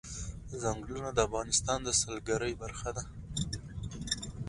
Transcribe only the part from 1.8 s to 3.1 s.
د سیلګرۍ برخه ده.